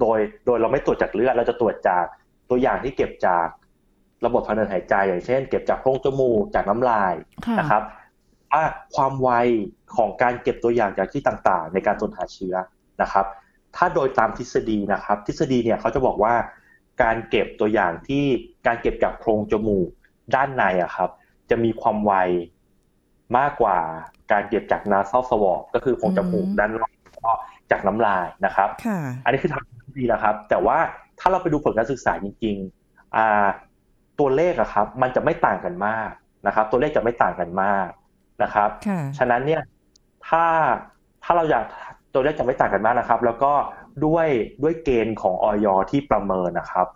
[0.00, 2.04] โดยโดยเราไม่ตรวจจากเลือดเราจะตรวจจาก
[2.50, 3.46] ตัวอย่างที่เก็บจาก
[4.26, 7.14] ระบบทางเดินหายใจ อย่างเช่น เก็บจากโพรงจมูกจากน้ำลาย
[7.46, 7.82] ค่ะนะครับ
[8.52, 9.30] ว่าความไว
[9.96, 12.54] ของการเก็บตัวอย่างจากที่ต่างๆ ในการตรวจหาเชื้อ
[13.02, 13.26] นะครับ
[13.76, 16.34] ถ้าโดยตามทฤษฎีนะครับ ทฤษฎีเนี่ยเขาจะบอกว่า
[17.02, 18.24] การเก็บตัวอย่างที่
[18.66, 19.88] การเก็บจากโพรงจมูก
[20.34, 21.10] ด้านในอะครับ
[21.50, 22.12] จะมีความไว
[23.38, 23.78] มากกว่า
[24.32, 26.90] การเก็บจากนาซ a l สวอปก็คือโพรงจมูกอืมด้านนอก
[27.24, 27.32] ก็
[27.70, 30.78] จากน้ำลายนะครับค่ะอันนี้คือทางที่ดีนะครับ แต่ว่า
[31.20, 33.46] ถ้าเราไปดูผลการศึกษาจริงๆอ่า
[34.18, 36.10] ตัวเลขอะครับ มันจะไม่ต่างกันมาก
[36.46, 37.88] นะครับ ตัวเลขจะไม่ต่างกันมาก
[38.42, 39.62] นะครับค่ะฉะนั้นเนี่ย
[40.28, 40.44] ถ้า
[41.24, 41.64] ถ้าเราอยาก
[42.14, 43.52] ตัวเลขจะไม่ต่างกันมากนะครับ แล้วก็
[44.06, 44.26] ด้วย
[44.62, 46.86] ด้วยเกณฑ์ของออยที่ประเมินนะครับ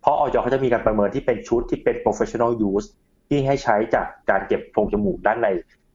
[0.00, 2.86] เพราะออยเขาจะมีการประเมินที่เป็นชุดที่เป็น professional use
[3.28, 5.48] ที่ให้ใช้จากการเก็บโพรงจมูกด้านใน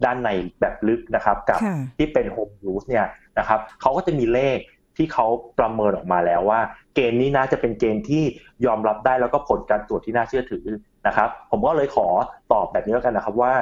[0.06, 3.06] ด้านในแบบลึกนะครับ กับค่ะที่เป็น home use เนี่ย
[3.40, 4.60] นะครับเขาก็จะมีเลข
[4.98, 5.26] ที่เขา
[5.60, 6.62] ประเมินออกมาแล้วว่า
[6.96, 8.24] เกณฑ์นี้น่าจะเป็นเกณฑ์ที่
[8.66, 10.66] ยอมรับได้แล้วก็ผลการตรวจที่น่าเชื่อถือ
[11.08, 12.08] นะครับ ผมก็เลยขอ
[12.52, 13.54] ตอบแบบนี้แล้วกันนะครับว่า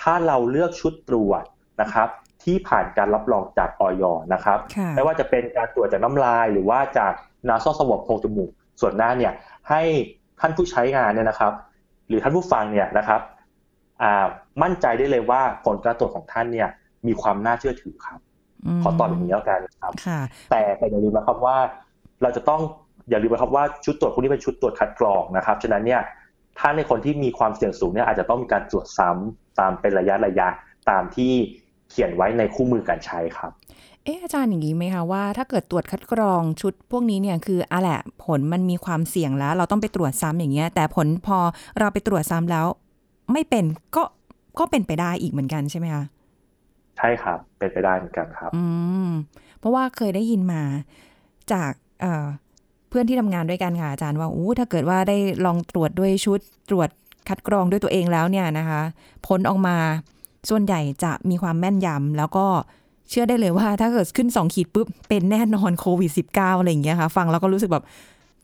[0.00, 1.44] ถ้าเราเลือกชุดตรวจ
[1.80, 2.08] นะครับ
[2.44, 4.02] ที่ผ่านการรับรองจากออย
[4.32, 7.12] นะครับค่ะไม่ว่าจะเป็นการตรวจจากน้ำลาย หรือว่าจาก
[7.48, 8.50] นาซอสวอปโพรงจมูก
[8.80, 9.32] ส่วนหน้าเนี่ย
[9.70, 9.82] ให้
[10.40, 11.52] ท่านผู้ใช้งานเนี่ยนะครับ
[12.08, 13.20] หรือท่านผู้ฟังเนี่ยนะครับ
[14.02, 14.26] อ่า
[14.62, 16.68] มั่นใจได้เลยว่าผลการตรวจของท่านเนี่ย
[17.06, 18.20] มีความน่าเชื่อถือครับ
[18.78, 21.56] มขอตอบอย่างนี้แล้วกันครับค่ะแต่แต่อย่าลืมนะครับว่า
[22.22, 22.60] เราจะต้อง
[23.10, 26.00] อย่าลืมนะครับว่าชุดตรวจพวกนี้เป็นชุดตรวจคัดกรองนะครับฉะนั้นเนี่ย
[26.58, 30.48] ถ้าในคนที่มีความเสี่ยงสูงเนี่ยอาจจะต้องมีการตรวจซ้ำตามเป็นระยะระยะ
[30.90, 31.32] ตามที่
[31.90, 33.52] เขียนไว้ในคู่มือการใช้ครับ
[34.08, 41.38] เอ๊ะอาจารย์อย่างนี้ไหมคะว่าถ้าเกิดตรวจคัดกรองชุดพวกนี้เนี่ยคืออะแหละผลมันมีความเสี่ยงแล้ว เราต้องไปตรวจซ้ำอย่างเงี้ย แต่ผลพอ
[41.78, 42.66] เราไปตรวจซ้ำแล้ว
[43.32, 43.64] ไม่เป็น
[43.96, 44.02] ก็
[44.58, 46.04] ก็เป็นไปได้อีกเหมือนกันใช่ไหมคะ
[46.96, 48.64] ใช่ครับ เป็นไปได้เหมือนกันครับ อื
[49.08, 49.10] ม
[49.58, 50.62] เพราะว่าเคยได้ยินมา
[51.52, 52.26] จากเอ่อ
[52.88, 56.40] เพื่อนที่ทำงานด้วยกันค่ะอาจารย์ว่าอู้ถ้าเกิดว่าได้ลองตรวจด้วยชุด
[56.70, 56.88] ตรวจ
[57.28, 58.80] คัดกรองด้วยตัวเองแล้วเนี่ยนะคะ
[59.26, 59.76] ผลออกมา
[60.50, 62.46] ส่วนใหญ่จะมีความแม่นยำแล้วก็
[63.10, 67.84] เชื่อได้เลยว่าถ้าเกิดขึ้นสองขีดปุ๊บ เป็นแน่นอนโควิด -19 อะไรอย่างเงี้ยค่ะ ฟังแล้วก็รู้สึกแบบ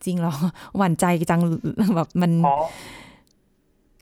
[0.05, 0.35] จริงเหรอ
[0.77, 1.41] หวั่นใจจัง
[1.97, 2.63] แบบมันเพราะ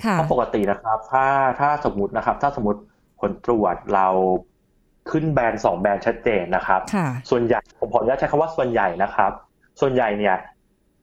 [0.05, 1.27] ค่ะเพราะปกตินะครับ ถ้า
[1.61, 2.81] ถ้าสมมตินะครับ ถ้าสมมติ
[3.21, 4.09] ผลตรวจเรา
[5.11, 9.33] ขึ้นแบรนด์สองแบรนด์ชัดเจนนะครับค่ะส่วนใหญ่ผมขออนุญาตใช้คำว่าส่วนใหญ่นะครับ
[9.81, 10.37] ส่วนใหญ่เนี่ย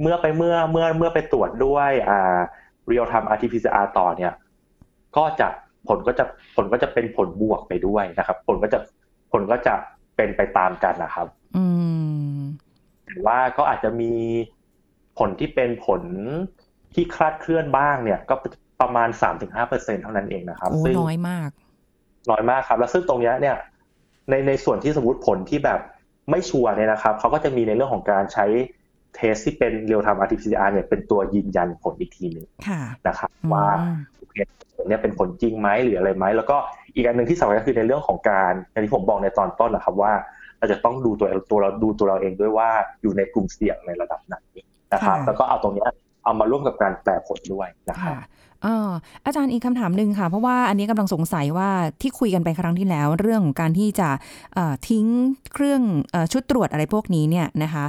[0.01, 2.37] เมื่อไปเมื่อเมื่อเมื่อไปตรวจด้วยอ่า
[2.89, 4.33] real time RT-PCR ต่อเนี่ย
[5.17, 5.47] ก็จะ
[5.87, 8.79] ผลก็จะผลก็จะเป็นผลบวกไปด้วยนะครับ ผลก็จะ
[9.31, 9.75] ผลก็จะ
[10.15, 11.65] เป็นไปตามกันนะครับอื
[12.35, 12.39] ม
[13.05, 14.13] แต่ว่าก็อาจจะมี
[15.17, 16.01] ผลที่เป็นผล
[16.93, 18.35] ที่คลาดเคลื่อนบ้างเนี่ย ก็
[18.81, 19.09] ประมาณ
[19.55, 21.49] 3-5%เท่านั้นเองนะครับโอ้ซึ่งน้อยมาก
[22.29, 23.55] น้อยมากครับ แล้วซึ่งตรงเนี้ยเนี่ย
[24.29, 25.79] ในในส่วนที่สมมติผลที่แบบ
[26.29, 28.45] ไม่ชัวร์เนี่ยนะครับเขาก็จะมีในเรื่องของการใช้
[29.15, 33.67] เทสที่เป็น real time RT-PCR เนี่ยเป็นตัวยืนยันผลอีกทีหนึ่งค่ะนะครับอืมว่า
[34.17, 36.57] โอ เคผลเนี่ยเป็นผลจริงไหมหรืออะไรไหมแล้วก็
[36.95, 40.13] อีกอันหนึ่งที่สำคัญก็คือในเรื่องของการอย่างที่ผมบอกในตอนต้นนะครับว่า
[40.59, 42.69] เราจะต้องดูตัวตัวเราดูตัวเราเองด้วยว่า
[43.01, 44.35] อยู่ในกลุ่มเสี่ยงในระดับไหน
[44.93, 45.89] นะครับค่ะแล้วก็เอาตรงเนี้ย
[46.23, 48.19] เอามาร่วมกับการแปลผลด้วยนะครับค่ะ
[48.65, 48.89] อ่า
[49.25, 51.69] อาจารย์อีกคำถามหนึ่งค่ะ เพราะว่าอันนี้กำลังสงสัยว่า
[52.01, 54.09] ที่คุยกันไปครั้งที่แล้ว เรื่องของการที่จะ
[54.53, 55.05] เอ่อทิ้ง
[55.53, 57.85] เครื่องเออชุดตรวจอะไรพวกนี้เนี่ยนะคะ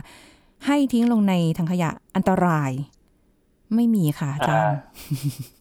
[0.67, 2.71] ให้ทิ้งลงในถังขยะอันตราย
[3.75, 4.79] ไม่มีค่ะอาจารย์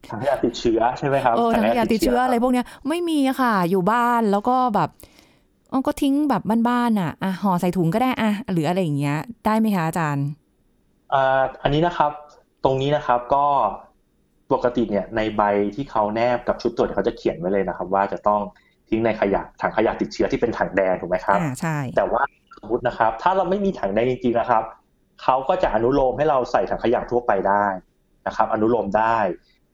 [0.10, 4.89] ถังขยะติดเชื้อใช่ไหมครับเออถังขยะติดเชื้ออะไรพวกเนี้ยไม่มีอะค่ะ อยู่บ้านแล้วก็แบบ
[5.69, 10.28] เออก็ทิ้งแบบบ้านๆอะอะห่อใส่ถุงก็ได้อะหรืออะไรอย่างเงี้ย ได้ไหมคะอาจารย์
[11.13, 12.12] อ่าอันนี้นะครับ
[12.63, 13.45] ตรงนี้นะครับก็
[14.54, 15.41] ปกติเนี่ยในใบ
[15.76, 18.41] ที่เขาแนบกับชุดตรวจเนี่ยเขาจะเขียนไว้เลยนะครับ ว่าจะต้อง
[18.89, 22.22] ทิ้งในขยะถังขยะติดเชื้อที่เป็นถังแดงถูกไหมครับอ่าใช่แต่ว่า
[22.60, 24.63] สมมตินะครับ ถ้าเราไม่มีถังแดงจริงๆนะครับ
[25.24, 27.65] เขาก็จะอนุโลมให้เราใส่ถังขยะทั่วไปได้
[28.27, 29.17] นะครับ อนุโลมได้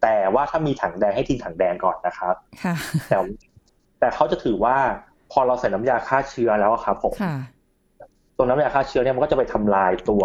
[0.02, 2.76] แต่ว่าถ้ามีถังแดงให้ทิ้งถังแดงก่อนนะครับค่ะ
[3.10, 3.18] แต่
[4.00, 4.76] แต่เขาจะถือว่า
[5.32, 7.36] พอเราใส่น้ำยาฆ่าเชื้อแล้วอะครับผมค่ะ
[8.38, 10.24] ตัวน้ำยาฆ่าเชื้อเนี่ยมันก็จะไปทำลายตัว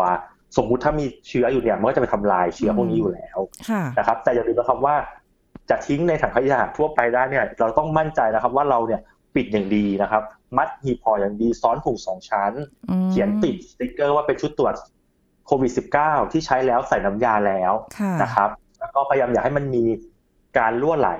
[0.56, 3.38] สมมุติถ้ามีเชื้ออยู่เนี่ยมันก็จะไปทำลายเชื้อพวกนี้อยู่แล้ว
[3.70, 4.96] ค่ะนะครับ แต่อย่าลืมนะครับว่า
[5.70, 9.00] จะทิ้งในถังขยะทั่วไปได้เนี่ย เราต้องมั่นใจนะครับ ว่าเราเนี่ย
[9.35, 10.22] ปิดอย่างดีนะครับ
[10.56, 12.52] มัดหีบห่ออย่างดีซ้อนถุงสองชั้น
[12.90, 14.74] อืมเขียนติดสติ๊กเกอร์ว่าเป็นชุดตรวจ
[15.51, 19.85] โควิด -19 ที่ใช้แล้วใส่น้ำยาแล้วค่ะนะครับ แล้วก็พยายามอยากให้มันมี
[20.59, 21.11] การรั่วไหล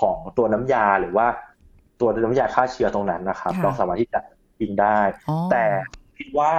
[0.00, 1.26] ของตัวน้ำยาหรือว่า
[2.00, 4.20] ตัวน้ำยาฆ่าเชื้อตรงนั้นนะครับค่ะเราสามารถที่จะ
[4.58, 4.98] ทิ้งได้
[5.28, 5.64] อ๋อแต่
[6.18, 6.52] คิดว่า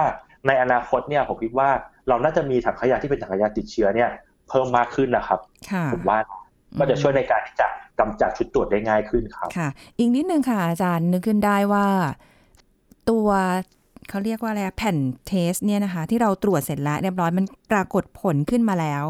[0.46, 1.68] ในอนาคตเนี่ยผมคิดว่า
[2.08, 4.10] เราน่าจะมีถังขยะที่เป็นถังขยะติดเชื้อเนี่ย
[4.48, 5.40] เพิ่มมากขึ้นนะครับ
[5.70, 6.18] ค่ะผมว่า
[6.78, 7.66] ก็จะช่วยในการที่จะ
[8.00, 9.68] กำจัดชุดตรวจได้ง่ายขึ้นครับ ค่ะ
[9.98, 11.86] อีกนิดนึงค่ะอาจารย์นึกขึ้นได้ว่า
[13.10, 13.28] ตัว
[14.12, 19.04] เขาเรียกว่าอะไรอะแผ่น test เนี่ยนะคะ ที่เราตรวจเสร็จแล้วเรียบร้อยมันปรากฏผลขึ้นมาแล้ว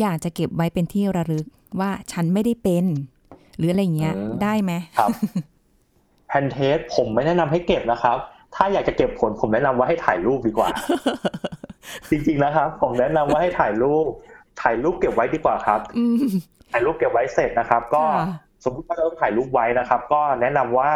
[0.00, 1.46] อยากจะเก็บไว้เป็นที่ระลึก
[1.80, 2.84] ว่าฉันไม่ได้เป็น
[3.56, 5.10] หรืออะไรอย่างเงี้ยอืมได้ไหมครับ
[6.28, 8.16] แผ่น test ผมไม่แนะนำให้เก็บนะครับ
[8.54, 10.68] ถ้าอยากจะเก็บผลผมแนะนำว่าให้ถ่ายรูปดีกว่า
[12.10, 14.06] จริงๆนะครับ ผมแนะนำว่าให้ถ่ายรูป
[14.62, 16.16] ถ่ายรูปเก็บไว้ดีกว่าครับอืม
[16.72, 18.26] ถ่ายรูปเก็บไว้เสร็จนะครับ ก็ค่ะ
[18.64, 20.90] สมมติว่าเราต้องถ่ายรูปไว้นะครับ ก็แนะนำว่า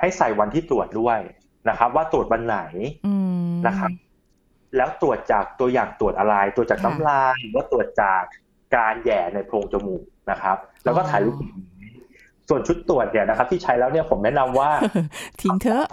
[0.00, 1.18] ให้ใส่วันที่ตรวจด้วย
[1.68, 2.58] นะครับ ว่าตรวจวันไหน
[3.06, 3.14] อื
[3.48, 3.90] มนะครับ
[4.76, 8.22] แล้วตรวจจากตัวอย่างตรวจอะไร ตรวจจากค่ะน้ำลายหรือว่าตรวจจาก
[8.76, 11.36] การแหย่ในโพรงจมูกนะครับ แล้วก็ถ่ายรูป
[12.48, 14.70] ส่วนชุดตรวจเนี่ยนะครับ ที่ใช้แล้วเนี่ยผมแนะนำว่า
[15.42, 15.86] ทิ้งเถอะ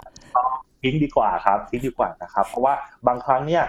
[0.82, 2.74] ทิ้งดีกว่าครับทิ้งดีกว่านะครับ เพราะว่า
[3.06, 3.64] บางครั้งเนี่ย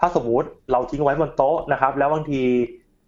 [0.00, 2.42] ถ้าสมมุติเราทิ้งไว้บนโต๊ะนะครับ แล้วบางที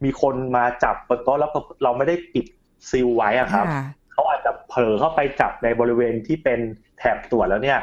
[0.05, 1.51] มีคนมาจับบนโต๊ะแล้ว
[1.83, 2.47] เราไม่ได้ปิด
[2.91, 6.61] ซีลไว้อะครับค่ะเขาอาจจะเผลอเข้าไปจับในบริเวณที่เป็น
[6.99, 7.79] แถบตรวจแล้วเนี่ย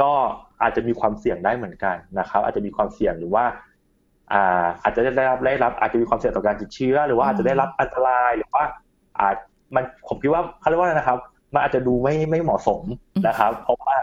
[0.00, 0.12] ก็
[0.62, 3.44] อาจจะมีความเสี่ยงได้เหมือนกันนะครับ อาจจะมีความเสี่ยงหรือว่า
[4.32, 8.64] อ่าอาจจะได้รับได้รับ อาจจะมีความเสี่ยงต่อการติดเชื้อ หรือว่าอาจจะได้รับอันตรายหรือว่า
[9.20, 9.36] อาจ
[9.74, 11.18] มันผมคิดว่าเขาเรียกว่าอะไรนะครับ
[11.54, 12.82] มันอาจจะดูไม่ไม่เหมาะสม
[13.28, 13.94] นะครับ เพราะว่า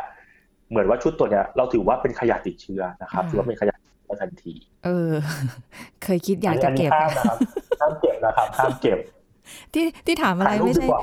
[0.70, 4.54] เหมือนว่าชุดตรวจเนี่ยเราถือว่าเป็นขยะติดเชื้อนะครับอ่าถือว่าเป็นขยะติดเชื้อทันที
[4.86, 5.12] เออ
[6.04, 7.38] เคยคิดอยากจะเก็บอันนี้ห้ามนะครับ
[7.82, 9.00] ห้ามเก็บนะครับห้ามเก็บ
[9.74, 11.02] ที่ที่ถามอะไรถ่ายรูปไม่ดีใช่กว่า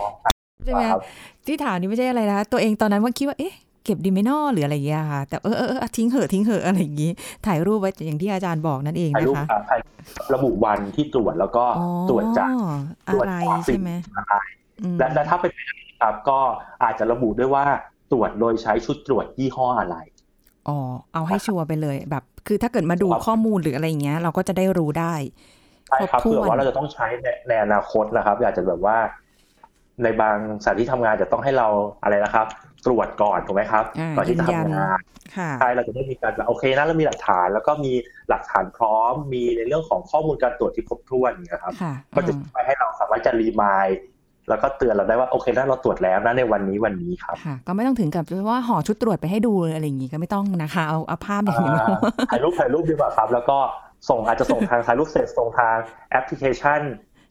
[0.64, 1.00] ใช่ไหมครับ
[1.46, 7.10] ที่ถามนี่ไม่ใช่อะไรนะตัวเองตอนนั้นว่าคิดว่าเอ๊ะ เก็บดีไหมนอหรืออะไรอย่างเงี้ยค่ะ แต่เออเออเออทิ้งเหอะทิ้งเหอะอะไรอย่างงี้
[7.46, 9.80] ถ่ายรูปไว้อย่างที่อาจารย์บอกนั่นเองถ่ายนะรูปคะครับถ่าย
[10.34, 12.52] ระบุวันที่ตรวจแล้วก็อ๋อตรวจจาก
[13.12, 14.34] ตรวจอะไรจากสิ่ใช่งไหมอะไร
[14.82, 16.40] อืมและและถ้าเป็นไปได้ครับก็
[16.82, 17.64] อาจจะระบุด้วยว่า
[18.12, 19.96] ตรวจโดยใช้ชุดตรวจยี่ห้ออะไร
[20.68, 20.78] อ๋อ
[21.12, 25.14] เอาให้ชัวร์ไปเลยแบบ คือถ้าเกิดมาดูครับข้อมูลหรืออะไรอย่างเงี้ย เราก็จะได้รู้ได้
[25.88, 28.96] ใช่ครับครบถ้วนเผื่อว่าเราจะต้องใช้ในในอนาคตนะครับ อาจจะแบบว่า
[30.02, 31.68] ในบางสถานที่ทำงานจะต้องให้เรา
[32.02, 32.46] อะไรนะครับ
[32.86, 34.98] ตรวจก่อนถูกไหมครับอ่าก่อนที่จะยืนยันทำงาน
[35.36, 37.92] ค่ะใช่เราจะได้มีการแบบโอเคนะเรามีหลักฐาน แล้วก็มี
[38.28, 43.88] หลักฐานพร้อม มีในเรื่องของข้อมูลการตรวจที่ครบถ้วนอย่างเงี้ยครับค่ะก็จะอืมช่วยให้เราสามารถจะรีมาย
[44.48, 51.98] แล้วก็เตือนเราได้ว่าโอเคนะเราตรวจแล้วนะในวันนี้วันนี้ครับค่ะก็ไม่ต้องถึงกับว่าห่อชุดตรวจไปให้ดูอะไรอย่างงี้ก็ไม่ต้องนะคะเอาเอาภาพอย่างเดียวอ่า
[52.30, 53.58] ถ่ายรูปถ่ายรูปดีกว่าครับ แล้วก็
[54.10, 55.76] ส่งอาจจะส่งทางถ่ายรูปเสร็จส่งทาง
[56.10, 56.80] แอปพลิเคชัน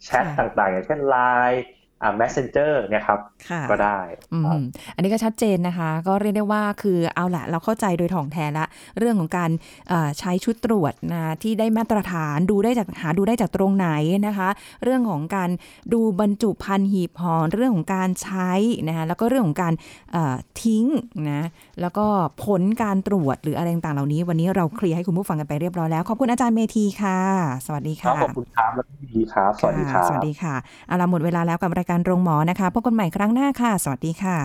[0.03, 1.57] แชทค่ะต่างๆ อย่างเช่น Line
[2.01, 3.99] อ่า Messenger เนี่ยครับค่ะก็ได้
[4.33, 4.61] อืครับม
[4.95, 8.65] อันนี้ก็ชัดเจนนะคะ ก็เรียกได้ว่าคือเอาละเราเข้าใจโดยถ่องแท้ละ
[8.97, 9.49] เรื่องของการ
[9.89, 13.89] เอ่อใช้ชุดตรวจนะที่ได้มาตรฐานดูได้จากหาดูได้จากตรงไหน
[14.27, 14.49] นะคะ
[14.83, 15.49] เรื่องของการ
[15.93, 18.51] ดูบรรจุภัณฑ์หีบห่อเรื่องของการใช้
[18.87, 19.73] นะคะแล้วก็เรื่องของการ
[20.11, 20.85] เอ่อทิ้ง
[21.31, 21.47] นะ
[21.81, 22.05] แล้วก็
[22.43, 27.19] ผลการตรวจหรืออะไรต่างๆเหล่านี้ วันนี้เราเคลียร์ให้คุณผู้ฟังกันไปเรียบร้อยแล้วขอบคุณอาจารย์เมธีค่ะ
[27.65, 30.55] สวัสดีครัค่ะบขอบคุณครับแล้วก็ยินดีครับสวัสดีครัค่ะบสวัสดีค่ะ
[30.87, 34.37] เอาละหมดเวลาแล้วกับรายการโรงหมอนะคะพบกันใหม่ครั้งหน้าค่ะ สวัสดีค่ะ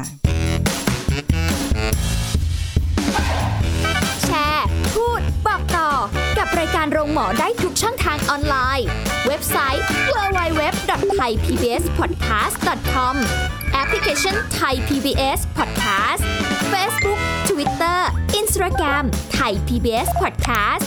[4.25, 5.91] แชร์ พูด บอกต่อ
[6.39, 8.87] กับรายการโรงหมอได้ทุกช่องทางออนไลน์
[9.27, 13.15] เว็บไซต์ www.thaipbspodcast.com
[13.73, 16.23] แอปพลิเคชัน Thai PBS Podcast
[16.73, 17.99] Facebook Twitter
[18.41, 19.05] Instagram
[19.39, 20.87] Thai PBS Podcast